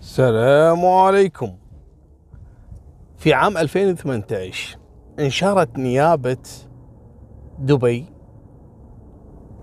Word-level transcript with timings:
السلام 0.00 0.86
عليكم. 0.86 1.56
في 3.16 3.34
عام 3.34 3.58
2018 3.58 4.78
انشرت 5.18 5.78
نيابة 5.78 6.36
دبي 7.58 8.06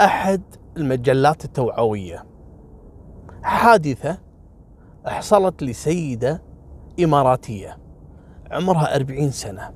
أحد 0.02 0.42
المجلات 0.78 1.46
التوعوية. 1.46 2.26
حادثة 3.44 4.18
حصلت 5.06 5.64
لسيدة 5.64 6.42
إماراتية 7.04 7.78
عمرها 8.52 8.96
40 8.96 9.32
سنة. 9.32 9.74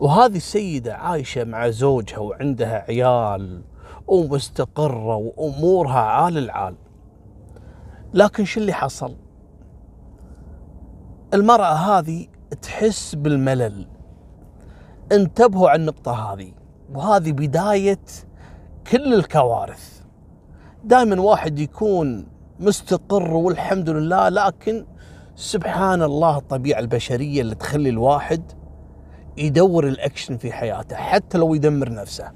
وهذه 0.00 0.36
السيدة 0.36 0.94
عايشة 0.94 1.44
مع 1.44 1.70
زوجها 1.70 2.18
وعندها 2.18 2.84
عيال 2.88 3.64
ومستقرة 4.06 5.16
وأمورها 5.16 6.00
عال 6.00 6.38
العال. 6.38 6.74
لكن 8.14 8.44
شو 8.44 8.60
اللي 8.60 8.72
حصل؟ 8.72 9.16
المرأة 11.34 11.72
هذه 11.72 12.26
تحس 12.62 13.14
بالملل. 13.14 13.86
انتبهوا 15.12 15.70
على 15.70 15.80
النقطة 15.80 16.32
هذه. 16.32 16.52
وهذه 16.94 17.32
بداية 17.32 17.98
كل 18.90 19.14
الكوارث. 19.14 20.02
دائما 20.84 21.20
واحد 21.20 21.58
يكون 21.58 22.26
مستقر 22.60 23.34
والحمد 23.34 23.90
لله 23.90 24.28
لكن 24.28 24.86
سبحان 25.36 26.02
الله 26.02 26.38
الطبيعة 26.38 26.78
البشرية 26.80 27.40
اللي 27.40 27.54
تخلي 27.54 27.88
الواحد 27.88 28.42
يدور 29.36 29.88
الأكشن 29.88 30.36
في 30.36 30.52
حياته 30.52 30.96
حتى 30.96 31.38
لو 31.38 31.54
يدمر 31.54 31.92
نفسه. 31.92 32.32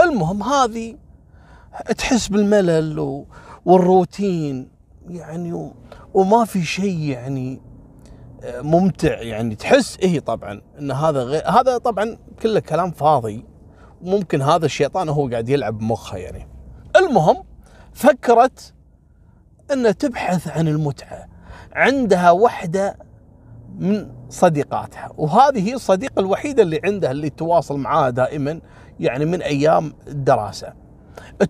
المهم 0.00 0.42
هذه 0.42 0.96
تحس 1.98 2.28
بالملل 2.28 3.24
والروتين 3.64 4.68
يعني 5.08 5.70
وما 6.14 6.44
في 6.44 6.62
شيء 6.62 6.98
يعني 6.98 7.60
آه، 8.42 8.60
ممتع 8.60 9.22
يعني. 9.22 9.54
تحس 9.54 9.98
إيه 9.98 10.20
طبعا 10.20 10.60
إن 10.78 10.90
هذا 10.90 11.22
غير 11.22 11.48
هذا 11.48 11.78
طبعا 11.78 12.16
كله 12.42 12.60
كلام 12.60 12.90
فاضي. 12.90 13.44
ممكن 14.02 14.42
هذا 14.42 14.66
الشيطان 14.66 15.08
هو 15.08 15.28
قاعد 15.28 15.48
يلعب 15.48 15.78
بمخها 15.78 16.18
يعني. 16.18 16.48
المهم 16.96 17.36
فكرت 17.92 18.74
ان 19.72 19.96
تبحث 19.96 20.48
عن 20.48 20.68
المتعة. 20.68 21.26
عندها 21.72 22.30
وحدة 22.30 22.98
من 23.78 24.10
صديقاتها 24.28 25.12
وهذه 25.16 25.68
هي 25.68 25.74
الصديقة 25.74 26.20
الوحيدة 26.20 26.62
اللي 26.62 26.80
عندها 26.84 27.10
اللي 27.10 27.30
تواصل 27.30 27.78
معاها 27.78 28.10
دائما 28.10 28.60
يعني 29.00 29.24
من 29.24 29.42
أيام 29.42 29.92
الدراسة. 30.08 30.72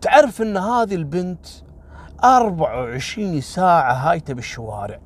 تعرف 0.01 0.43
إن 0.43 0.57
هذه 0.57 0.95
البنت 0.95 1.47
24 2.25 3.41
ساعة 3.41 3.93
هايته 3.93 4.35
بالشوارع 4.35 5.01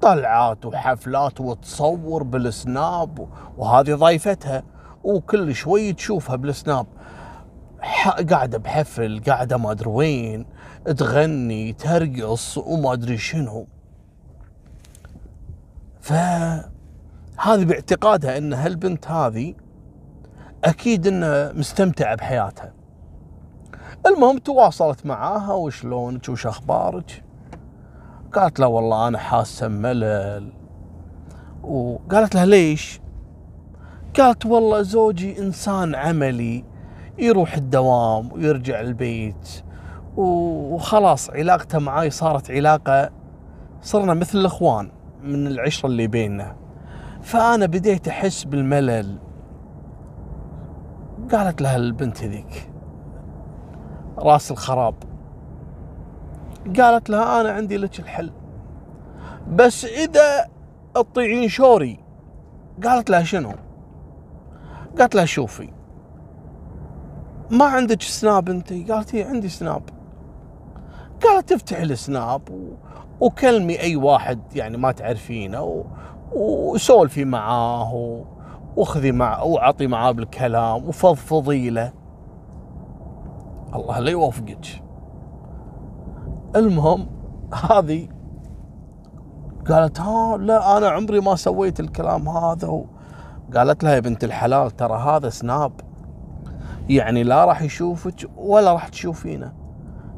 طلعات 0.00 0.66
وحفلات 0.66 1.40
وتصور 1.40 2.22
بالسناب 2.22 3.28
وهذه 3.56 3.94
ضيفتها. 3.94 4.62
وكل 5.04 5.54
شوي 5.54 5.92
تشوفها 5.92 6.36
بالسناب. 6.36 6.86
قاعدة 8.30 8.58
بحفل 8.58 9.22
قاعدة 9.26 9.56
ما 9.56 9.70
أدري 9.70 9.90
وين. 9.90 10.46
تغني 10.96 11.72
ترقص 11.72 12.58
وما 12.58 12.92
أدري 12.92 13.18
شنو. 13.18 13.66
فهذه 16.00 16.64
باعتقادها 17.64 18.38
أن 18.38 18.52
هالبنت 18.52 19.06
هذه 19.06 19.54
أكيد 20.64 21.06
أنها 21.06 21.52
مستمتعة 21.52 22.14
بحياتها. 22.14 22.77
المهم 24.06 24.38
تواصلت 24.38 25.06
معاها 25.06 25.52
وشلونك؟ 25.52 26.28
وش 26.28 26.46
أخبارك؟ 26.46 27.24
قالت 28.32 28.60
له 28.60 28.66
والله 28.66 29.08
أنا 29.08 29.18
حاسة 29.18 29.68
ملل 29.68 30.52
وقالت 31.62 32.34
لها 32.34 32.46
ليش؟ 32.46 33.00
قالت 34.18 34.46
والله 34.46 34.82
زوجي 34.82 35.38
إنسان 35.38 35.94
عملي 35.94 36.64
يروح 37.18 37.54
الدوام 37.54 38.32
ويرجع 38.32 38.80
البيت. 38.80 39.62
وخلاص 40.16 41.30
علاقته 41.30 41.78
معاي 41.78 42.10
صارت 42.10 42.50
علاقة 42.50 43.10
صرنا 43.82 44.14
مثل 44.14 44.38
الإخوان 44.38 44.90
من 45.22 45.46
العشرة 45.46 45.88
اللي 45.88 46.06
بيننا. 46.06 46.56
فأنا 47.22 47.66
بديت 47.66 48.08
أحس 48.08 48.44
بالملل. 48.44 49.18
قالت 51.32 51.62
لها 51.62 51.76
البنت 51.76 52.22
هذيك 52.24 52.67
راس 54.18 54.50
الخراب. 54.50 54.94
قالت 56.80 57.10
لها 57.10 57.40
أنا 57.40 57.50
عندي 57.52 57.76
لك 57.76 57.98
الحل. 58.00 58.32
بس 59.50 59.84
إذا 59.84 60.48
تطيعين 60.94 61.48
شوري. 61.48 62.00
قالت 62.84 63.10
لها 63.10 63.22
شنو؟ 63.22 63.52
قالت 64.98 65.14
لها 65.14 65.24
شوفي 65.24 65.70
ما 67.50 67.64
عندك 67.64 68.02
سناب 68.02 68.48
أنت؟ 68.48 68.72
قالت 68.90 69.14
هي 69.14 69.22
عندي 69.22 69.48
سناب. 69.48 69.82
قالت 71.22 71.52
تفتح 71.52 71.80
السناب. 71.80 72.42
وكلمي 73.20 73.80
أي 73.80 73.96
واحد 73.96 74.40
يعني 74.54 74.76
ما 74.76 74.92
تعرفينه. 74.92 75.84
وسولفي 76.32 77.24
معاه 77.24 77.94
و... 77.94 78.24
واخذي 78.76 79.12
معه 79.12 79.44
واعطي 79.44 79.86
معاه 79.86 80.10
بالكلام 80.10 80.88
وفضفضي 80.88 81.70
له. 81.70 81.92
الله 83.74 83.98
لا 83.98 84.10
يوفقك 84.10 84.82
المهم 86.56 87.06
هذه 87.70 88.08
قالت 89.68 90.00
ها 90.00 90.36
لا 90.36 90.76
أنا 90.78 90.88
عمري 90.88 91.20
ما 91.20 91.36
سويت 91.36 91.80
الكلام 91.80 92.28
هذا. 92.28 92.84
قالت 93.56 93.84
لها 93.84 93.94
يا 93.94 94.00
بنت 94.00 94.24
الحلال 94.24 94.70
ترى 94.70 94.98
هذا 94.98 95.28
سناب 95.28 95.72
يعني 96.88 97.22
لا 97.22 97.44
راح 97.44 97.62
يشوفك 97.62 98.30
ولا 98.36 98.72
راح 98.72 98.88
تشوفينه. 98.88 99.52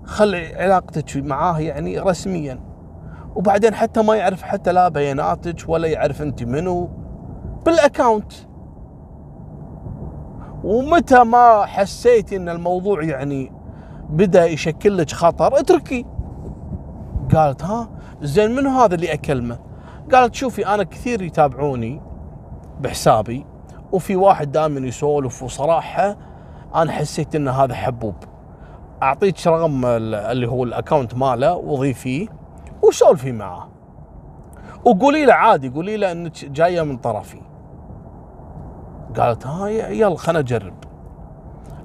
خلي 0.05 0.55
علاقتك 0.55 1.17
معاه 1.17 1.61
يعني 1.61 1.99
رسميا. 1.99 2.61
وبعدين 3.35 3.75
حتى 3.75 4.03
ما 4.03 4.15
يعرف 4.17 4.43
حتى 4.43 4.73
لا 4.73 4.89
بياناتك 4.89 5.69
ولا 5.69 5.89
يعرف 5.89 6.23
أنت 6.23 6.43
منو. 6.43 6.89
بالأكاونت. 7.67 8.33
ومتى 10.65 11.25
ما 11.25 11.65
حسيتي 11.67 12.37
إن 12.37 12.49
الموضوع 12.49 13.03
يعني 13.03 13.53
بدأ 14.11 14.47
يشكل 14.47 14.99
لك 14.99 15.11
خطر 15.13 15.61
اتركي. 15.61 16.07
قالت 17.35 17.65
ها 17.65 17.89
زين 18.23 18.51
منو 18.55 18.71
هذا 18.71 18.95
اللي 18.95 19.13
أكلمه؟ 19.13 19.59
قالت 20.13 20.35
شوفي 20.35 20.67
أنا 20.67 20.83
كثير 20.83 21.23
يتابعوني 21.23 22.03
بحسابي 22.81 23.47
وفي 23.93 24.17
واحد 24.17 24.53
دائما 24.53 24.81
يسولف 24.89 25.43
وصراحة 25.43 26.17
أنا 26.75 26.93
حسيت 26.93 27.35
إن 27.35 27.49
هذا 27.49 27.75
حبوب. 27.75 28.15
أعطيك 29.03 29.47
رقم 29.47 29.85
اللي 29.85 30.49
هو 30.49 30.65
الاكونت 30.65 31.15
ماله 31.15 31.55
وضيفيه 31.55 32.29
وسولفي 32.83 33.33
معاه 33.33 33.69
وقولي 34.85 35.25
له 35.25 35.35
عادي 35.35 35.69
قولي 35.69 35.97
له 35.97 36.13
إنك 36.13 36.45
جاية 36.45 36.83
من 36.83 36.97
طرفي. 36.97 37.41
قالت 39.19 39.47
ها 39.47 39.69
يلا 39.69 40.17
خلنا 40.17 40.41
نجرب. 40.41 40.75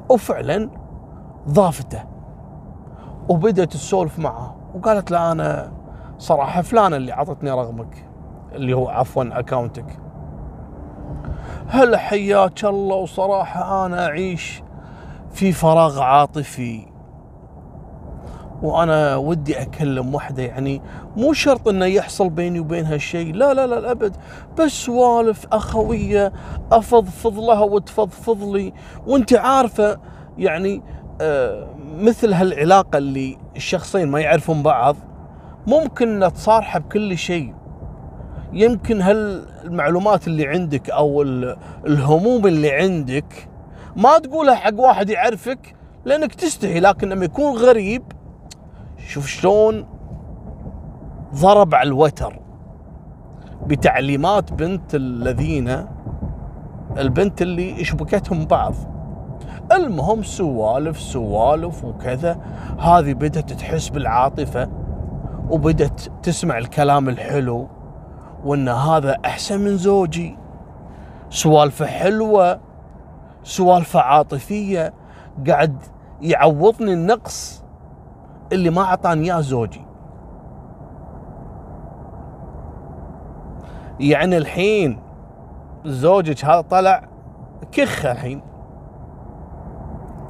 وفعلا 0.09 0.69
ضافته. 1.49 2.03
وبدأت 3.29 3.73
تسولف 3.73 4.19
معه. 4.19 4.55
وقالت 4.75 5.11
له 5.11 5.31
أنا 5.31 5.71
صراحة 6.17 6.61
فلان 6.61 6.93
اللي 6.93 7.11
عطتني 7.11 7.51
رقمك 7.51 8.05
اللي 8.53 8.73
هو 8.73 8.89
عفوا 8.89 9.39
أكاونتك. 9.39 9.99
هلا 11.67 11.97
حياك 11.97 12.65
الله 12.65 12.95
وصراحة 12.95 13.85
أنا 13.85 14.05
أعيش 14.05 14.63
في 15.31 15.51
فراغ 15.51 16.01
عاطفي. 16.01 16.94
وأنا 18.65 19.15
ودي 19.15 19.61
أكلم 19.61 20.15
وحده 20.15 20.43
يعني 20.43 20.81
مو 21.17 21.33
شرط 21.33 21.67
إنه 21.67 21.85
يحصل 21.85 22.29
بيني 22.29 22.59
وبينها 22.59 22.97
شيء 22.97 23.33
لا 23.33 23.53
لا 23.53 23.67
لا 23.67 23.91
أبد. 23.91 24.15
بس 24.59 24.71
سوالف 24.71 25.45
أخوية 25.51 26.33
أفضفض 26.71 27.39
لها 27.39 27.61
وتفضفض 27.61 28.43
لي. 28.43 28.73
وأنت 29.07 29.33
عارفة 29.33 29.99
يعني 30.37 30.81
آه 31.21 31.67
مثل 31.97 32.33
هالعلاقة 32.33 32.97
اللي 32.97 33.37
الشخصين 33.55 34.07
ما 34.07 34.19
يعرفون 34.19 34.63
بعض 34.63 34.95
ممكن 35.67 36.31
تصارحة 36.35 36.79
بكل 36.79 37.17
شيء. 37.17 37.53
يمكن 38.53 39.01
هالمعلومات 39.01 40.27
اللي 40.27 40.47
عندك 40.47 40.89
أو 40.89 41.21
الهموم 41.85 42.47
اللي 42.47 42.71
عندك 42.71 43.47
ما 43.95 44.17
تقولها 44.17 44.55
حق 44.55 44.79
واحد 44.79 45.09
يعرفك 45.09 45.75
لأنك 46.05 46.35
تستحي. 46.35 46.79
لكن 46.79 47.09
لما 47.09 47.25
يكون 47.25 47.57
غريب 47.57 48.03
شوف 49.07 49.27
شلون 49.27 49.85
ضرب 51.35 51.75
على 51.75 51.87
الوتر 51.87 52.39
بتعليمات 53.65 54.53
بنت 54.53 54.95
الذين 54.95 55.85
البنت 56.97 57.41
اللي 57.41 57.83
شبكتهم 57.83 58.45
بعض. 58.45 58.73
المهم 59.71 60.23
سوالف 60.23 60.99
سوالف 60.99 61.85
وكذا. 61.85 62.39
هذه 62.79 63.13
بدأت 63.13 63.53
تحس 63.53 63.89
بالعاطفة 63.89 64.69
وبدت 65.49 66.11
تسمع 66.23 66.57
الكلام 66.57 67.09
الحلو 67.09 67.67
وإن 68.45 68.69
هذا 68.69 69.17
أحسن 69.25 69.59
من 69.59 69.77
زوجي. 69.77 70.37
سوالفه 71.29 71.85
حلوة 71.85 72.59
سوالفه 73.43 73.99
عاطفية 73.99 74.93
قاعد 75.47 75.77
يعوضني 76.21 76.93
النقص. 76.93 77.64
اللي 78.51 78.69
ما 78.69 78.81
أعطاني 78.81 79.25
إياه 79.25 79.41
زوجي. 79.41 79.81
يعني 83.99 84.37
الحين 84.37 84.99
زوجك 85.85 86.45
هذا 86.45 86.61
طلع 86.61 87.09
كخ 87.71 88.05
الحين. 88.05 88.41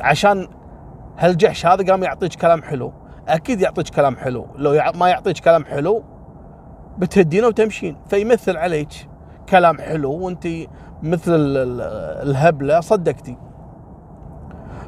عشان 0.02 0.48
هالجحش 1.18 1.66
هذا 1.66 1.92
قام 1.92 2.04
يعطيك 2.04 2.36
كلام 2.36 2.64
حلو. 2.64 2.94
أكيد 3.28 3.62
يعطيك 3.62 3.90
كلام 3.90 4.16
حلو. 4.16 4.48
لو 4.56 4.82
ما 4.96 5.10
يعطيك 5.10 5.40
كلام 5.40 5.66
حلو 5.66 6.04
بتهدينه 6.98 7.48
وتمشين. 7.48 7.98
فيمثل 8.08 8.58
عليك 8.58 9.10
كلام 9.50 9.78
حلو 9.78 10.12
وانت 10.12 10.48
مثل 11.04 11.32
الهبلة 12.24 12.80
صدقتي. 12.80 13.38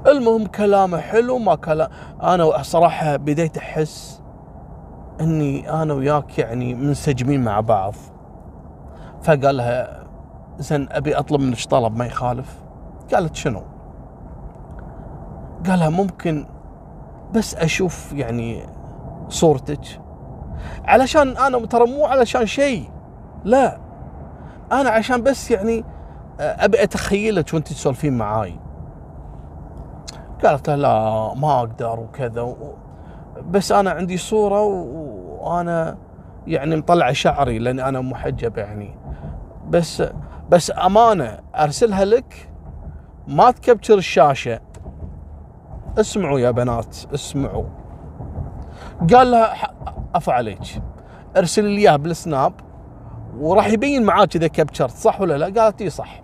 المهم 0.08 0.46
كلامه 0.46 0.98
حلو 0.98 1.38
ما 1.38 1.56
كلام 1.56 1.90
أنا 2.24 2.62
صراحة 2.62 3.16
بديت 3.16 3.58
أحس 3.58 4.22
إني 5.22 5.82
أنا 5.82 5.94
وياك 5.94 6.40
يعني 6.40 6.76
منسجمين 6.76 7.44
مع 7.44 7.60
بعض. 7.60 7.94
فقال 9.24 9.58
لها 9.58 10.04
زين 10.58 10.88
أبي 10.92 11.16
أطلب 11.16 11.42
منك 11.42 11.66
طلب 11.66 11.98
ما 11.98 12.06
يخالف. 12.06 12.56
قالت 13.14 13.36
شنو؟ 13.36 13.62
قالها 15.68 15.90
ممكن 15.90 16.46
بس 17.34 17.56
أشوف 17.56 18.14
يعني 18.14 18.64
صورتك. 19.30 20.02
علشان 20.86 21.38
أنا 21.38 21.66
ترى 21.66 21.88
مو 21.88 22.06
علشان 22.06 22.46
شيء 22.46 22.90
لا 23.44 23.80
أنا 24.72 24.90
عشان 24.90 25.24
بس 25.24 25.52
يعني 25.52 25.84
أبي 26.40 26.84
أتخيلك 26.84 27.54
وأنت 27.54 27.68
تسولفين 27.68 28.18
معاي. 28.18 28.60
قالت 30.44 30.70
له 30.70 30.76
لا 30.76 31.34
ما 31.34 31.60
أقدر 31.60 32.00
وكذا 32.00 32.56
بس 33.50 33.72
أنا 33.72 33.92
عندي 33.92 34.18
صورة 34.18 34.62
وأنا 34.64 35.98
يعني 36.48 36.76
مطلع 36.76 37.12
شعري 37.12 37.60
لاني 37.60 37.90
أنا 37.90 38.02
محجب 38.02 38.58
يعني. 38.58 38.98
بس 39.70 40.04
بس 40.50 40.72
أمانة 40.86 41.40
أرسلها 41.56 42.06
لك 42.06 42.50
ما 43.28 43.52
تكبتر 43.52 43.98
الشاشة. 43.98 44.60
اسمعوا 46.00 46.40
يا 46.40 46.52
بنات 46.52 46.98
اسمعوا. 47.14 47.66
قال 49.14 49.32
لها 49.32 49.74
عفوا 50.16 50.34
عليك 50.34 50.82
ارسل 51.38 51.64
لي 51.64 51.78
إياها 51.78 51.98
بالسناب 51.98 52.54
وراح 53.40 53.68
يبين 53.68 54.04
معاك 54.04 54.36
إذا 54.36 54.48
كبتشرت 54.48 54.92
صح 54.92 55.22
ولا 55.22 55.38
لا؟ 55.38 55.62
قالت 55.62 55.82
إي 55.82 55.90
صح. 55.90 56.24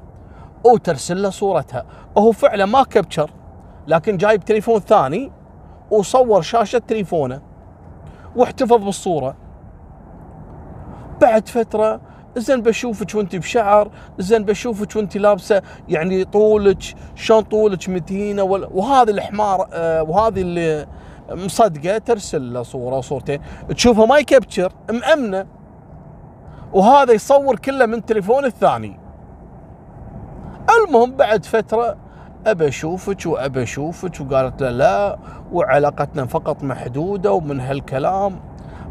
وترسل 0.66 1.22
له 1.22 1.30
صورتها. 1.30 1.86
وهو 2.16 2.32
فعلا 2.32 2.66
ما 2.66 2.84
كبتشر 2.84 3.32
لكن 3.88 4.18
جايب 4.18 4.46
تليفون 4.46 4.80
ثاني 4.80 5.32
وصور 5.92 6.42
شاشة 6.42 6.80
تليفونه 6.80 7.42
واحتفظ 8.36 8.84
بالصورة. 8.84 9.36
بعد 11.22 11.48
فترة 11.48 12.02
زين 12.38 12.62
بشوفك 12.62 13.16
وانت 13.16 13.36
بشعر 13.36 13.92
زين 14.20 14.46
بشوفك 14.46 14.96
وانت 14.96 15.18
لابسة 15.18 15.62
يعني 15.90 16.24
طولك 16.26 16.84
شلون 17.16 17.42
طولك 17.42 17.90
متينة 17.90 18.44
وهذا 18.44 19.12
الحمار 19.12 19.68
آه 19.74 20.04
وهذه 20.04 20.42
اللي 20.42 20.88
مصدقة 21.32 21.98
ترسل 21.98 22.54
له 22.54 22.64
صورة 22.64 23.02
صورتين 23.02 23.42
تشوفه 23.70 24.06
ما 24.06 24.18
يكبتشر 24.18 24.74
مأمنة. 24.92 25.48
وهذا 26.74 27.14
يصور 27.14 27.56
كله 27.56 27.86
من 27.86 28.06
تليفون 28.06 28.46
الثاني. 28.46 29.00
المهم 30.70 31.12
بعد 31.12 31.46
فترة 31.46 31.98
ابى 32.48 32.68
اشوفك 32.68 33.26
وابى 33.26 33.64
اشوفك 33.64 34.22
وقالت 34.22 34.62
له 34.62 34.70
لا 34.70 35.18
وعلاقتنا 35.52 36.26
فقط 36.26 36.64
محدودة 36.64 37.34
ومن 37.34 37.60
هالكلام. 37.60 38.40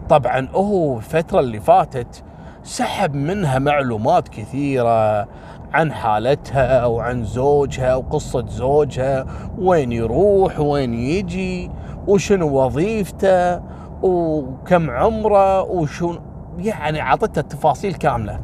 طبعا 0.09 0.49
هو 0.55 0.97
الفترة 0.97 1.41
اللي 1.41 1.61
فاتت 1.61 2.25
سحب 2.63 3.15
منها 3.15 3.59
معلومات 3.59 4.29
كثيرة 4.29 5.29
عن 5.73 5.93
حالتها 5.93 6.87
وعن 6.87 7.25
زوجها 7.25 7.95
وقصة 7.95 8.47
زوجها 8.47 9.27
وين 9.59 9.93
يروح 9.93 10.61
وين 10.61 10.95
يجي 10.95 11.71
وشنو 12.07 12.65
وظيفته 12.65 13.63
وكم 14.03 14.91
عمره 14.91 15.63
وشو 15.63 16.15
يعني 16.59 17.01
أعطته 17.01 17.41
التفاصيل 17.41 17.95
كاملة. 17.95 18.41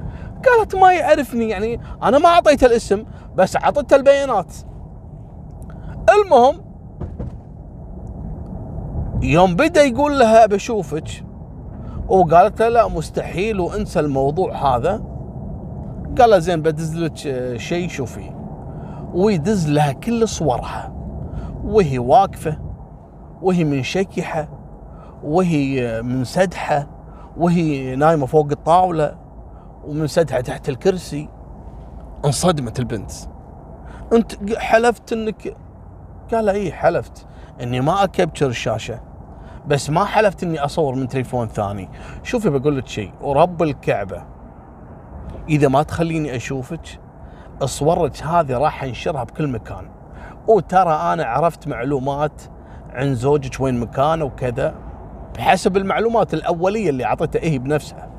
قالت 0.46 0.74
ما 0.74 0.92
يعرفني 0.92 1.48
يعني 1.48 1.80
أنا 2.02 2.18
ما 2.18 2.28
أعطيته 2.28 2.66
الاسم 2.66 3.04
بس 3.36 3.56
اعطيته 3.56 3.96
البيانات. 3.96 4.52
المهم 6.14 6.60
يوم 9.22 9.56
بدأ 9.56 9.82
يقول 9.82 10.18
لها 10.18 10.46
بشوفك 10.46 11.24
وقالت 12.08 12.62
له 12.62 12.68
لا 12.68 12.88
مستحيل 12.88 13.60
وانسى 13.60 14.00
الموضوع 14.00 14.76
هذا. 14.76 15.02
قال 16.18 16.30
له 16.30 16.38
زين 16.38 16.62
بدز 16.62 16.96
لك 16.96 17.16
شيء 17.56 17.88
شوفي. 17.88 18.30
ويدز 19.14 19.68
لها 19.70 19.92
كل 19.92 20.28
صورها. 20.28 20.92
وهي 21.64 21.98
واقفة 21.98 22.58
وهي 23.42 23.64
منشكحة 23.64 24.48
وهي 25.24 26.02
منسدحة 26.02 26.86
وهي 27.36 27.96
نايمة 27.96 28.26
فوق 28.26 28.46
الطاولة 28.50 29.18
ومنسدحة 29.84 30.40
تحت 30.40 30.68
الكرسي. 30.68 31.28
انصدمت 32.24 32.78
البنت. 32.78 33.10
انت 34.12 34.56
حلفت 34.58 35.12
انك 35.12 35.56
قال 36.34 36.48
اي 36.48 36.72
حلفت 36.72 37.26
إني 37.62 37.80
ما 37.80 38.04
اكبتشر 38.04 38.46
الشاشة. 38.46 39.00
بس 39.66 39.90
ما 39.90 40.04
حلفت 40.04 40.42
إني 40.42 40.58
أصور 40.58 40.94
من 40.94 41.08
تليفون 41.08 41.48
ثاني. 41.48 41.88
شوفي 42.22 42.50
بقول 42.50 42.78
لك 42.78 42.86
شيء 42.86 43.12
ورب 43.20 43.62
الكعبة. 43.62 44.24
إذا 45.48 45.68
ما 45.68 45.82
تخليني 45.82 46.36
أشوفك 46.36 47.00
صورك 47.64 48.22
هذه 48.22 48.58
راح 48.58 48.84
أنشرها 48.84 49.24
بكل 49.24 49.48
مكان. 49.48 49.88
وترى 50.48 50.92
أنا 50.92 51.24
عرفت 51.24 51.68
معلومات 51.68 52.42
عن 52.90 53.14
زوجك 53.14 53.60
وين 53.60 53.80
مكانه 53.80 54.24
وكذا 54.24 54.74
بحسب 55.36 55.76
المعلومات 55.76 56.34
الأولية 56.34 56.90
اللي 56.90 57.04
اعطتها 57.04 57.44
هي 57.44 57.58
بنفسها. 57.58 58.17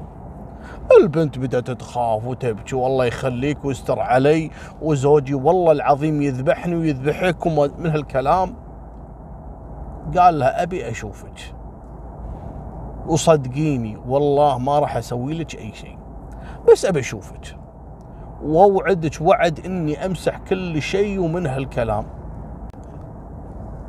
البنت 1.01 1.39
بدأت 1.39 1.72
تخاف 1.72 2.25
وتبكي. 2.25 2.75
والله 2.75 3.05
يخليك 3.05 3.65
ويستر 3.65 4.00
علي 4.00 4.51
وزوجي. 4.81 5.34
والله 5.34 5.72
العظيم 5.72 6.22
يذبحني 6.22 6.75
ويذبحك 6.75 7.48
من 7.48 7.89
هالكلام. 7.89 8.55
قال 10.17 10.39
لها 10.39 10.63
أبي 10.63 10.89
أشوفك. 10.89 11.55
وصدقيني 13.08 13.98
والله 14.08 14.58
ما 14.58 14.79
راح 14.79 14.98
أسوي 14.98 15.34
لك 15.34 15.55
أي 15.55 15.74
شيء. 15.74 15.98
بس 16.72 16.86
أبي 16.86 17.00
أشوفك. 17.00 17.58
وأوعدك 18.43 19.22
وعد 19.22 19.65
إني 19.65 20.05
أمسح 20.05 20.38
كل 20.38 20.81
شيء 20.81 21.19
ومن 21.19 21.48
هالكلام. 21.48 22.05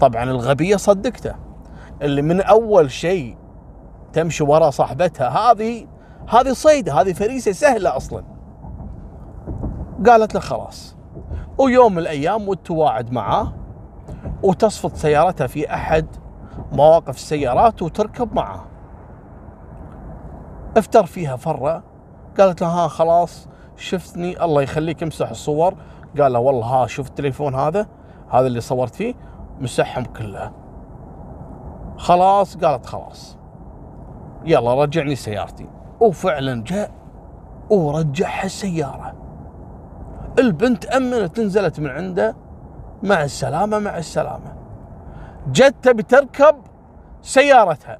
طبعا 0.01 0.25
الغبية 0.25 0.77
صدقته. 0.77 1.35
اللي 2.03 2.23
من 2.23 2.41
أول 2.41 2.91
شيء 2.91 3.37
تمشي 4.13 4.45
ورا 4.45 4.71
صاحبتها 4.71 5.29
هذه 5.29 5.87
هذه 6.29 6.53
صيدة 6.53 7.01
هذه 7.01 7.13
فريسة 7.13 7.53
سهلة 7.53 7.97
أصلا. 7.97 8.25
قالت 10.07 10.35
له 10.35 10.41
خلاص. 10.41 10.97
ويوم 11.59 11.93
من 11.93 11.99
الأيام 11.99 12.49
وتواعد 12.49 13.13
معاه 13.13 13.53
وتصفط 14.43 14.95
سيارتها 14.95 15.47
في 15.47 15.75
أحد 15.75 16.07
مواقف 16.73 17.15
السيارات 17.17 17.83
وتركب 17.83 18.35
معاه. 18.35 18.65
افتر 20.77 21.07
فيها 21.07 21.37
فرة 21.37 21.83
قالت 22.39 22.61
له 22.61 22.69
ها 22.69 22.89
خلاص 22.89 23.49
شفتني 23.77 24.45
الله 24.45 24.63
يخليك 24.63 25.03
امسح 25.03 25.31
الصور. 25.31 25.75
قال 26.21 26.33
له 26.33 26.39
والله 26.39 26.67
ها 26.67 26.87
شوف 26.87 27.09
التليفون 27.09 27.55
هذا؟ 27.55 27.87
هذا 28.31 28.47
اللي 28.47 28.61
صورت 28.61 28.95
فيه 28.95 29.15
مسحهم 29.61 30.05
كلها 30.05 30.53
خلاص 31.97 32.57
قالت 32.57 32.87
خلاص. 32.87 33.39
يلا 34.45 34.75
رجعني 34.75 35.15
سيارتي. 35.15 35.69
وفعلا 36.01 36.65
جاء 36.65 36.91
ورجعها 37.71 38.45
السيارة. 38.45 39.15
البنت 40.39 40.85
أمنت 40.85 41.41
نزلت 41.41 41.81
من 41.81 41.91
عنده. 41.91 42.37
مع 43.03 43.25
السلامة 43.25 43.79
مع 43.79 43.99
السلامة. 43.99 44.57
جت 45.53 45.75
تبي 45.83 46.03
تركب 46.03 46.57
سيارتها. 47.23 47.99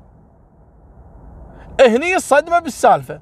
هني 1.81 2.17
الصدمة 2.17 2.59
بالسالفة. 2.59 3.21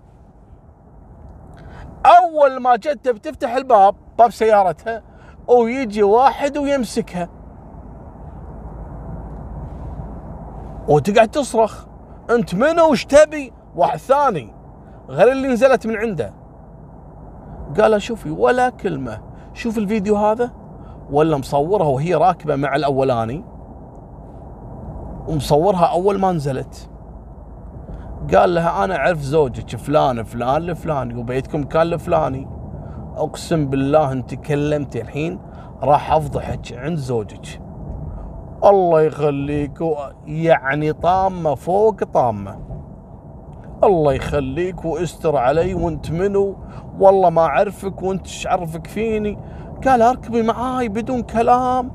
أول 2.07 2.61
ما 2.61 2.77
جت 2.77 2.99
تبي 3.05 3.19
تفتح 3.19 3.55
الباب 3.55 3.95
باب 4.19 4.31
سيارتها 4.31 5.03
ويجي 5.49 6.03
واحد 6.03 6.59
ويمسكها. 6.59 7.29
وتقعد 10.89 11.29
تصرخ 11.29 11.87
أنت 12.31 12.55
منو؟ 12.55 12.91
وش 12.91 13.05
تبي؟ 13.05 13.53
واحد 13.77 13.99
ثاني. 13.99 14.58
غير 15.09 15.33
اللي 15.33 15.49
نزلت 15.49 15.87
من 15.87 15.97
عنده. 15.97 16.33
قال 17.81 18.03
شوفي 18.03 18.31
ولا 18.31 18.71
كلمة. 18.71 19.21
شوف 19.55 19.79
الفيديو 19.79 20.17
هذا. 20.17 20.51
ولا 21.11 21.37
مصورها 21.37 21.87
وهي 21.87 22.15
راكبة 22.15 22.57
مع 22.57 22.77
الأولاني. 22.77 23.45
ومصورها 25.29 25.85
أول 25.85 26.19
ما 26.19 26.33
نزلت. 26.33 26.91
قال 28.35 28.55
لها 28.55 28.85
أنا 28.85 28.97
أعرف 28.97 29.19
زوجك 29.19 29.77
فلان 29.77 30.23
فلان 30.23 30.71
الفلاني 30.71 31.15
وبيتكم 31.15 31.63
كان 31.63 31.83
الفلاني 31.83 32.49
أقسم 33.17 33.67
بالله 33.67 34.13
أنت 34.13 34.35
كلمتي 34.35 35.01
الحين 35.01 35.41
راح 35.83 36.13
أفضحك 36.13 36.73
عند 36.73 36.99
زوجك. 36.99 37.61
الله 38.65 39.01
يخليك 39.01 39.79
يعني 40.27 40.93
طامة 40.93 41.55
فوق 41.55 42.05
طامة. 42.05 42.59
الله 43.85 44.13
يخليك 44.13 44.85
وإستر 44.85 45.37
علي 45.37 45.75
وانت 45.75 46.11
منو؟ 46.11 46.57
والله 46.99 47.31
ما 47.31 47.43
أعرفك 47.43 48.03
وانت 48.03 48.27
إيش 48.27 48.47
عرفك 48.47 48.87
فيني؟ 48.87 49.39
قال 49.87 50.03
أركبي 50.03 50.43
معاي 50.43 50.89
بدون 50.89 51.23
كلام. 51.23 51.91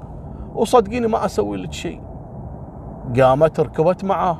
وصدقيني 0.55 1.07
ما 1.07 1.25
أسوي 1.25 1.57
لك 1.57 1.73
شيء. 1.73 2.01
قامت 3.19 3.59
ركبت 3.59 4.03
معاه. 4.03 4.37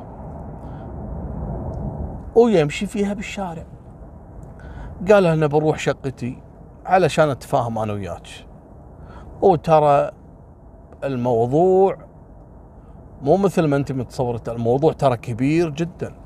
ويمشي 2.34 2.86
فيها 2.86 3.14
بالشارع. 3.14 3.64
قال 5.10 5.26
أنا 5.26 5.46
بروح 5.46 5.78
شقتي 5.78 6.42
علشان 6.86 7.28
أتفاهم 7.28 7.78
أنا 7.78 7.92
وياك. 7.92 8.28
وترى 9.42 10.10
الموضوع 11.04 11.96
مو 13.22 13.36
مثل 13.36 13.66
ما 13.66 13.76
أنت 13.76 13.92
متصورة. 13.92 14.42
الموضوع 14.48 14.92
ترى 14.92 15.16
كبير 15.16 15.70
جدا. 15.70 16.23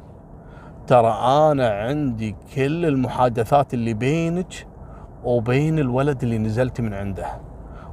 ترى 0.88 1.18
أنا 1.50 1.68
عندي 1.68 2.36
كل 2.54 2.86
المحادثات 2.86 3.74
اللي 3.74 3.94
بينك 3.94 4.66
وبين 5.24 5.78
الولد 5.78 6.22
اللي 6.22 6.38
نزلت 6.38 6.80
من 6.80 6.94
عنده. 6.94 7.26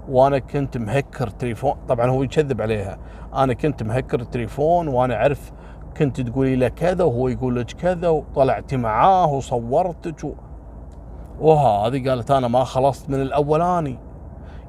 وأنا 0.10 0.40
كنت 0.40 0.78
مهكر 0.78 1.28
تليفون 1.30 1.74
طبعا 1.88 2.10
هو 2.10 2.24
يكذب 2.24 2.62
عليها. 2.62 2.98
أنا 3.34 3.54
كنت 3.54 3.84
مهكر 3.84 4.20
التليفون 4.20 4.88
وأنا 4.88 5.16
أعرف 5.16 5.52
كنت 5.98 6.22
تقولي 6.22 6.56
له 6.56 6.68
كذا 6.68 7.04
وهو 7.04 7.28
يقول 7.28 7.56
لك 7.56 7.72
كذا 7.72 8.10
وطلعتي 8.10 8.78
معاه 8.78 9.34
وصورتك 9.34 10.24
و... 10.24 10.34
وهذه 11.40 12.10
قالت 12.10 12.32
أنا 12.32 12.48
ما 12.48 12.64
خلصت 12.64 13.10
من 13.10 13.22
الأولاني. 13.22 14.00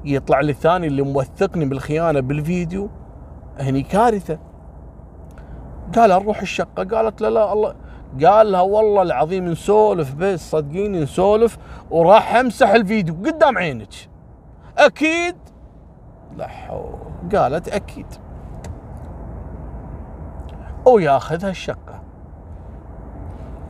يطلع 0.05 0.39
لي 0.39 0.51
الثاني 0.51 0.87
اللي 0.87 1.01
موثقني 1.01 1.65
بالخيانة 1.65 2.19
بالفيديو 2.19 2.89
هني 3.59 3.81
كارثة. 3.81 4.39
قال 5.95 6.09
نروح 6.09 6.41
الشقة؟ 6.41 6.83
قالت 6.83 7.21
لا 7.21 7.29
لا 7.29 7.53
الله 7.53 7.86
قال 8.25 8.51
لها 8.51 8.61
والله 8.61 9.01
العظيم 9.01 9.45
نسولف 9.45 10.13
بس 10.13 10.51
صدقيني 10.51 10.99
نسولف 10.99 11.57
وراح 11.91 12.35
أمسح 12.35 12.69
الفيديو 12.69 13.15
قدام 13.15 13.57
عينك. 13.57 13.93
أكيد؟ 14.77 15.35
لا 16.37 16.47
حول. 16.47 16.95
قالت 17.35 17.67
أكيد. 17.67 18.05
وياخذها 20.85 21.49
الشقه 21.49 22.01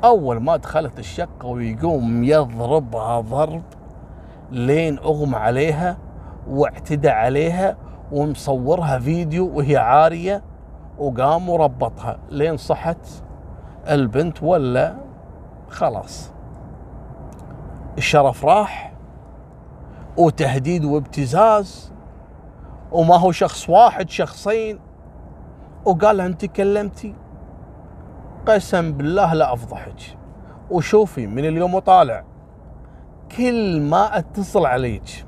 أول 0.04 0.38
ما 0.38 0.56
دخلت 0.58 1.00
الشقة 1.00 1.46
ويقوم 1.48 2.24
يضربها 2.24 3.20
ضرب 3.20 3.64
لين 4.52 5.00
أغمى 5.00 5.36
عليها 5.36 5.98
واعتدى 6.50 7.10
عليها 7.10 7.78
ومصورها 8.12 9.00
فيديو 9.00 9.58
وهي 9.58 9.78
عارية 9.78 10.44
وقام 10.98 11.50
وربطها. 11.50 12.20
لين 12.30 12.58
صحت 12.58 12.98
البنت 13.90 14.44
ولا 14.44 14.96
خلاص. 15.70 16.32
الشرف 17.98 18.46
راح 18.46 18.94
وتهديد 20.18 20.86
وابتزاز 20.86 21.94
وما 22.92 23.16
هو 23.16 23.32
شخص 23.32 23.70
واحد 23.70 24.10
شخصين. 24.10 24.80
وقال 25.86 26.22
انت 26.22 26.46
كلمتي 26.46 27.16
قسم 28.48 28.94
بالله 28.94 29.34
لا 29.34 29.54
أفضحك. 29.54 30.18
وشوفي 30.72 31.28
من 31.28 31.46
اليوم 31.46 31.74
وطالع 31.74 32.24
كل 33.38 33.82
ما 33.82 34.18
اتصل 34.18 34.66
عليك 34.66 35.26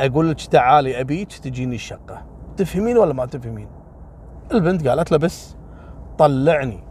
أقول 0.00 0.30
لك 0.30 0.40
تعالي 0.40 1.00
أبيك 1.00 1.32
تجيني 1.32 1.74
الشقة. 1.74 2.22
تفهمين 2.56 2.98
ولا 2.98 3.12
ما 3.12 3.26
تفهمين؟ 3.26 3.68
البنت 4.52 4.88
قالت 4.88 5.12
له 5.12 5.18
بس 5.18 5.56
طلعني. 6.18 6.87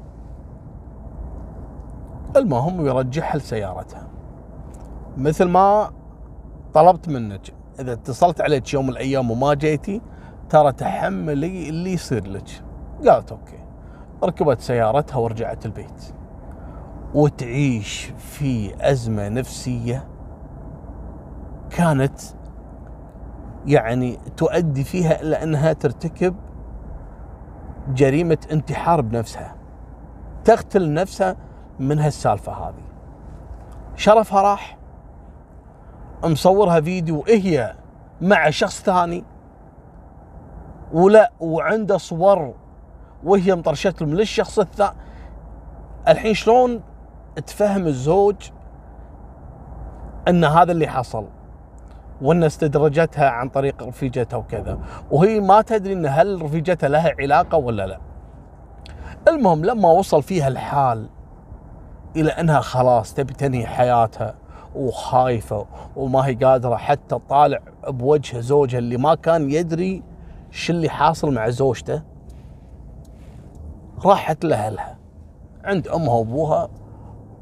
المهم 2.38 2.86
يرجعها 2.86 3.38
لسيارتها. 3.38 4.08
مثل 5.18 5.46
ما 5.46 5.92
طلبت 6.74 7.10
منك 7.10 7.42
إذا 7.80 7.94
اتصلت 7.94 8.42
عليك 8.42 8.74
يوم 8.74 8.86
من 8.86 8.92
الأيام 8.92 9.32
وما 9.32 9.54
جيتي 9.54 10.02
ترى 10.50 10.72
تحملي 10.72 11.70
اللي 11.70 11.94
يصير 11.94 12.28
لك. 12.28 12.64
قالت 13.08 13.32
أوكي. 13.32 13.64
ركبت 14.24 14.62
سيارتها 14.62 15.18
ورجعت 15.18 15.66
البيت. 15.66 16.14
وتعيش 17.14 18.14
في 18.18 18.76
أزمة 18.92 19.30
نفسية 19.30 20.08
كانت 21.70 22.20
يعني 23.66 24.18
تؤدي 24.38 24.84
فيها 24.84 25.22
إلى 25.22 25.44
أنها 25.44 25.74
ترتكب 25.74 26.36
جريمة 27.94 28.38
انتحار 28.52 29.02
بنفسها. 29.02 29.56
تقتل 30.44 30.94
نفسها 30.94 31.36
من 31.80 32.00
هالسالفة 32.00 32.52
هذه. 32.52 32.84
شرفها 33.96 34.42
راح 34.42 34.78
مصورها 36.24 36.82
فيديو 36.82 37.24
هي 37.28 37.76
مع 38.22 38.50
شخص 38.50 38.82
ثاني 38.82 39.24
ولا 40.94 41.32
وعنده 41.40 41.98
صور 41.98 42.54
وهي 43.24 43.56
مطرشت 43.56 44.04
من 44.04 44.14
للشخص 44.16 44.60
الثاني 44.60 44.96
الحين 46.08 46.34
شلون 46.34 46.82
تفهم 47.46 47.88
الزوج 47.88 48.36
إن 50.28 50.44
هذا 50.44 50.72
اللي 50.72 50.88
حصل 50.88 51.28
وإن 52.22 52.44
استدرجتها 52.44 53.30
عن 53.30 53.50
طريق 53.50 53.84
رفيجتها 53.84 54.38
وكذا. 54.38 54.80
وهي 55.12 55.40
ما 55.40 55.62
تدري 55.62 55.94
إن 55.94 56.06
هل 56.06 56.42
رفيجتها 56.42 56.90
لها 56.90 57.16
علاقة 57.20 57.58
ولا 57.58 57.88
لا. 57.88 58.00
المهم 59.28 59.66
لما 59.66 59.92
وصل 59.92 60.24
فيها 60.24 60.48
الحال 60.48 61.10
إلى 62.18 62.32
أنها 62.32 62.60
خلاص 62.60 63.14
تبي 63.14 63.34
تنهي 63.34 63.66
حياتها 63.66 64.36
وخايفة 64.76 65.66
وما 65.96 66.28
هي 66.28 66.34
قادرة 66.34 66.76
حتى 66.76 67.02
تطالع 67.08 67.60
بوجه 67.88 68.40
زوجها 68.40 68.80
اللي 68.80 68.98
ما 68.98 69.16
كان 69.16 69.52
يدري 69.52 70.04
شو 70.52 70.74
اللي 70.74 70.90
حاصل 70.90 71.34
مع 71.34 71.50
زوجته. 71.50 72.02
راحت 74.06 74.46
لأهلها 74.46 74.98
عند 75.64 75.88
أمها 75.88 76.14
وأبوها 76.14 76.70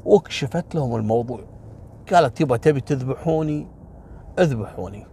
وكشفت 0.04 0.74
لهم 0.74 0.96
الموضوع. 0.96 1.40
قالت 2.12 2.40
يبا 2.40 2.56
تبي 2.56 2.80
تذبحوني؟ 2.80 3.66
اذبحوني. 4.38 5.06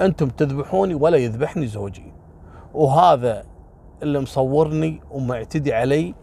أنتم 0.00 0.28
تذبحوني 0.28 0.94
ولا 0.94 1.16
يذبحني 1.16 1.66
زوجي. 1.66 2.12
وهذا 2.74 3.44
اللي 4.02 4.20
مصورني 4.20 5.00
ومعتدي 5.10 5.74
علي 5.74 6.14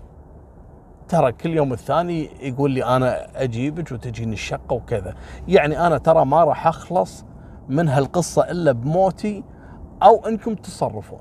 ترى 1.09 1.31
كل 1.31 1.49
يوم 1.49 1.73
الثاني 1.73 2.29
يقول 2.47 2.71
لي 2.71 2.83
أنا 2.83 3.43
أجيبك 3.43 3.91
وتجيني 3.91 4.33
الشقة 4.33 4.73
وكذا. 4.73 5.13
يعني 5.47 5.87
أنا 5.87 5.97
ترى 5.97 6.25
ما 6.25 6.43
راح 6.43 6.67
أخلص 6.67 7.25
من 7.69 7.89
هالقصة 7.89 8.51
إلا 8.51 8.71
بموتي 8.71 9.43
أو 10.03 10.25
أنكم 10.27 10.55
تصرفون. 10.55 11.19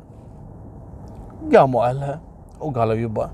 قاموا 1.54 1.88
أهلها 1.88 2.20
وقالوا 2.60 2.94
يبا 2.94 3.30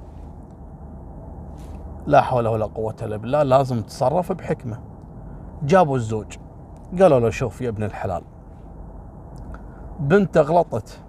لا 2.06 2.20
حول 2.20 2.46
ولا 2.46 2.66
قوة 2.66 2.96
إلا 3.02 3.16
بالله 3.16 3.42
لازم 3.42 3.82
تتصرف 3.82 4.32
بحكمة. 4.32 4.78
جابوا 5.62 5.96
الزوج 5.96 6.36
قالوا 7.00 7.20
له 7.20 7.30
شوف 7.30 7.60
يا 7.60 7.68
ابن 7.68 7.82
الحلال 7.82 8.22
بنت 10.00 10.38
غلطت. 10.38 11.00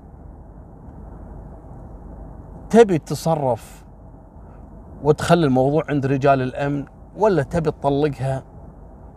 تبي 2.70 2.98
تتصرف 2.98 3.85
وتخلي 5.06 5.46
الموضوع 5.46 5.84
عند 5.90 6.06
رجال 6.06 6.42
الأمن 6.42 6.86
ولا 7.18 7.44
تبي 7.44 7.72
تطلقها 7.72 8.44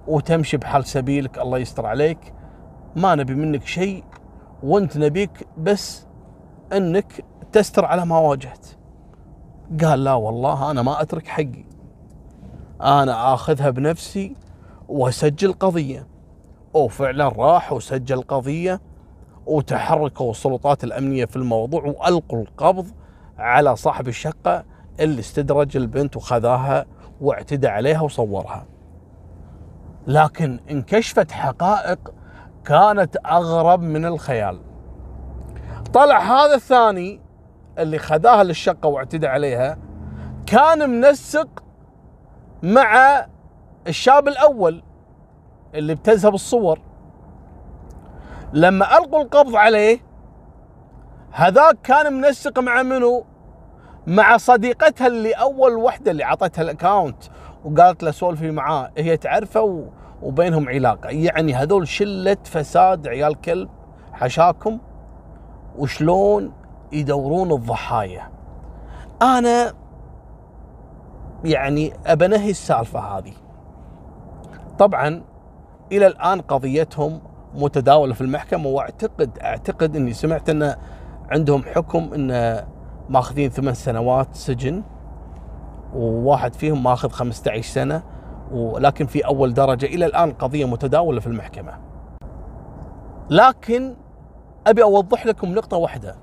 وتمشي 0.07 0.57
بحال 0.57 0.85
سبيلك 0.85 1.39
الله 1.39 1.59
يستر 1.59 1.87
عليك. 1.87 2.35
ما 2.97 3.15
نبي 3.15 3.35
منك 3.35 3.67
شيء 3.67 4.05
وانت 4.63 4.99
نبيك 4.99 5.47
بس 5.59 6.07
إنك 6.73 7.25
تستر 7.53 7.85
على 7.85 8.07
ما 8.07 8.19
واجهت. 8.19 8.67
قال 9.85 10.05
لا 10.05 10.15
والله 10.15 10.71
أنا 10.71 10.83
ما 10.83 11.03
أترك 11.03 11.27
حقي. 11.27 11.65
أنا 12.81 13.35
آخذها 13.35 13.71
بنفسي 13.71 14.37
وأسجل 14.89 15.53
قضية. 15.53 16.07
وفعلا 16.75 17.29
راح 17.29 17.73
وسجل 17.73 18.23
قضية 18.23 18.81
وتحركوا 19.47 20.31
السلطات 20.31 20.85
الأمنية 20.85 21.25
في 21.25 21.37
الموضوع 21.37 21.85
وألقوا 21.85 22.43
القبض 22.43 22.87
على 23.39 23.77
صاحب 23.77 24.09
الشقة. 24.09 24.65
اللي 25.01 25.21
استدرج 25.21 25.77
البنت 25.77 26.17
وخذاها 26.17 26.87
واعتدى 27.21 27.69
عليها 27.69 28.01
وصورها. 28.01 28.67
لكن 30.07 30.61
انكشفت 30.71 31.31
حقائق 31.31 31.99
كانت 32.65 33.17
أغرب 33.27 33.81
من 33.81 34.05
الخيال. 34.05 34.61
طلع 35.93 36.19
هذا 36.19 36.55
الثاني 36.55 37.21
اللي 37.79 37.99
خذاها 37.99 38.45
للشقة 38.45 38.89
واعتدى 38.89 39.27
عليها 39.27 39.79
كان 40.47 40.91
منسق 40.91 41.49
مع 42.63 43.27
الشاب 43.87 44.29
الأول 44.29 44.83
اللي 45.75 45.93
ابتزها 45.93 46.31
بالصور. 46.31 46.81
لما 48.53 48.99
ألقوا 48.99 49.23
القبض 49.23 49.57
عليه 49.57 50.01
هذاك 51.33 51.79
كان 51.83 52.13
منسق 52.13 52.59
مع 52.59 52.83
منو؟ 52.83 53.25
مع 54.09 54.37
صديقتها 54.37 55.07
اللي 55.07 55.33
أول 55.33 55.75
وحدة 55.75 56.11
اللي 56.11 56.25
عطتها 56.25 56.63
ال 56.63 56.70
account 56.70 57.25
وقالت 57.65 58.03
له 58.03 58.11
سولفي 58.11 58.51
معاه. 58.51 58.91
هي 58.99 59.17
تعرفه 59.17 59.85
وبينهم 60.23 60.69
علاقة. 60.69 61.09
يعني 61.09 61.55
هذول 61.55 61.89
شلة 61.89 62.37
فساد 62.45 63.09
عيال 63.09 63.41
كلب 63.41 63.69
حشاكم 64.13 64.79
وشلون 65.79 66.53
يدورون 66.93 67.53
الضحايا. 67.53 68.31
أنا 69.23 69.75
يعني 71.45 71.93
أبنهي 72.07 72.51
السالفة 72.51 73.01
هذه. 73.01 73.33
طبعا 74.79 75.23
إلى 75.93 76.07
الآن 76.07 76.41
قضيتهم 76.41 77.21
متداولة 77.55 78.15
في 78.15 78.21
المحكمة 78.21 78.69
واعتقد 78.69 79.39
أعتقد 79.39 79.97
إني 79.97 80.13
سمعت 80.13 80.51
إن 80.51 80.75
عندهم 81.31 81.63
حكم 81.63 82.11
إن 82.15 82.65
ماخذين 83.09 83.51
ثمان 83.51 83.75
سنوات 83.75 84.35
سجن 84.35 84.83
وواحد 85.95 86.55
فيهم 86.55 86.83
ماخذ 86.83 87.11
15 87.11 87.63
سنة 87.63 88.03
ولكن 88.53 89.07
في 89.07 89.27
أول 89.27 89.55
درجة 89.55 89.87
إلى 89.87 90.07
الآن 90.07 90.33
قضية 90.33 90.65
متداولة 90.65 91.21
في 91.21 91.27
المحكمة. 91.27 91.79
لكن 93.31 93.97
أبي 94.67 94.83
أوضح 94.83 95.27
لكم 95.27 95.55
نقطة 95.55 95.77
واحدة. 95.77 96.17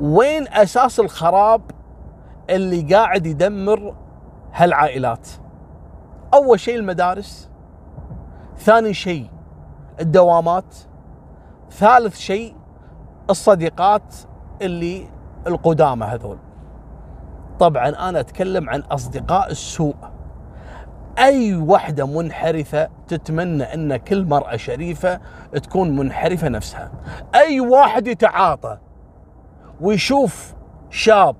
وين 0.00 0.48
أساس 0.48 1.00
الخراب 1.00 1.62
اللي 2.50 2.94
قاعد 2.94 3.26
يدمر 3.26 3.94
هالعائلات؟ 4.52 5.28
أول 6.34 6.60
شيء 6.60 6.76
المدارس 6.76 7.50
ثاني 8.58 8.94
شيء 8.94 9.30
الدوامات 10.00 10.76
ثالث 11.70 12.18
شيء 12.18 12.54
الصديقات 13.30 14.14
اللي 14.62 15.08
القدامى 15.46 16.04
هذول. 16.06 16.38
طبعا 17.58 17.88
أنا 17.88 18.20
أتكلم 18.20 18.70
عن 18.70 18.80
أصدقاء 18.80 19.50
السوء. 19.50 19.94
أي 21.18 21.56
وحدة 21.56 22.06
منحرفة 22.06 22.88
تتمنى 23.08 23.62
أن 23.74 23.96
كل 23.96 24.24
مرأة 24.24 24.56
شريفة 24.56 25.20
تكون 25.52 25.96
منحرفة 25.96 26.48
نفسها. 26.48 26.90
أي 27.34 27.60
واحد 27.60 28.06
يتعاطى 28.06 28.78
ويشوف 29.80 30.54
شاب 30.90 31.36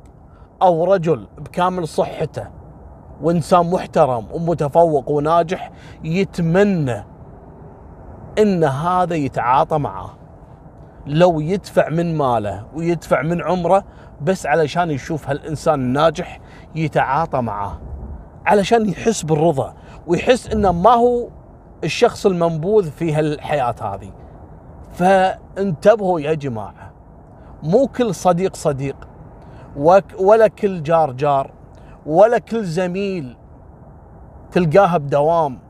أو 0.63 0.95
رجل 0.95 1.27
بكامل 1.39 1.89
صحته 1.89 2.49
وإنسان 3.23 3.71
محترم 3.71 4.27
ومتفوق 4.33 5.11
وناجح 5.11 5.71
يتمنى 6.05 7.05
إن 8.39 8.65
هذا 8.65 9.15
يتعاطى 9.15 9.79
معاه 9.79 10.11
لو 11.07 11.41
يدفع 11.41 11.89
من 11.89 12.17
ماله 12.17 12.67
ويدفع 12.75 13.23
من 13.23 13.43
عمره 13.43 13.85
بس 14.23 14.47
علشان 14.47 14.91
يشوف 14.91 15.29
هالإنسان 15.29 15.75
الناجح 15.75 16.41
يتعاطى 16.75 17.41
معاه. 17.41 17.79
علشان 18.47 18.89
يحس 18.89 19.23
بالرضا 19.23 19.75
ويحس 20.07 20.49
إنه 20.49 20.73
ما 20.73 20.91
هو 20.91 21.29
الشخص 21.85 22.27
المنبوذ 22.27 22.91
في 22.91 23.15
هالحياة 23.15 23.75
هذه. 23.81 24.13
فانتبهوا 24.93 26.21
يا 26.21 26.35
جماعة 26.35 26.93
مو 27.63 27.87
كل 27.87 28.15
صديق 28.15 28.57
صديق 28.57 28.97
ولا 30.19 30.49
كل 30.49 30.83
جار 30.83 31.13
جار 31.13 31.51
ولا 32.07 32.39
كل 32.39 32.65
زميل 32.65 33.37
تلقاها 34.53 34.99
بدوام. 34.99 35.66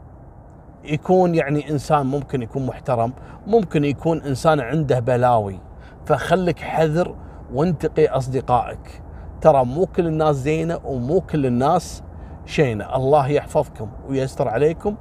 يكون 0.88 1.34
يعني 1.34 1.70
إنسان 1.70 2.06
ممكن 2.06 2.42
يكون 2.42 2.66
محترم 2.66 3.12
ممكن 3.46 3.84
يكون 3.84 4.22
إنسان 4.22 4.60
عنده 4.60 5.00
بلاوي. 5.00 5.58
فخلك 6.06 6.58
حذر 6.58 7.14
وانتقي 7.52 8.06
أصدقائك. 8.06 9.02
ترى 9.40 9.64
مو 9.64 9.86
كل 9.86 10.06
الناس 10.06 10.36
زينة 10.36 10.80
ومو 10.84 11.20
كل 11.20 11.46
الناس 11.46 12.02
شينة. 12.46 12.96
الله 12.96 13.28
يحفظكم 13.28 13.88
ويستر 14.08 14.48
عليكم 14.48 14.96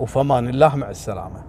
وفمان 0.00 0.48
الله 0.48 0.76
مع 0.76 0.90
السلامة. 0.90 1.47